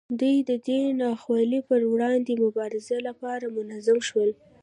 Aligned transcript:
دوی 0.19 0.37
د 0.49 0.51
دې 0.67 0.81
ناخوالو 1.01 1.59
پر 1.69 1.81
وړاندې 1.93 2.41
مبارزې 2.45 2.97
لپاره 3.07 3.53
منظم 3.57 3.99
شول. 4.09 4.29